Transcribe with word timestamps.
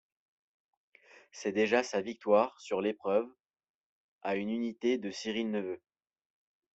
C'est 1.31 1.51
déjà 1.51 1.83
sa 1.83 2.01
victoire 2.01 2.59
sur 2.59 2.81
l'épreuve, 2.81 3.27
à 4.23 4.35
une 4.35 4.49
unité 4.49 4.97
de 4.97 5.11
Cyril 5.11 5.51
Neveu. 5.51 5.79